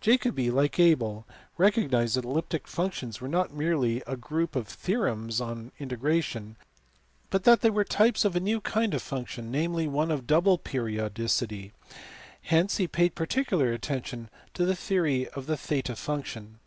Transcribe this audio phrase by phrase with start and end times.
[0.00, 1.26] Jacobi, like Abel,
[1.58, 6.54] recognized that elliptic functions were not merely a group of theorems on integration,
[7.28, 10.58] but that they were types of a new kind of function, namely, one of double
[10.58, 11.72] periodicity;
[12.42, 16.60] hence he paid particular attention to the theory of the theta function.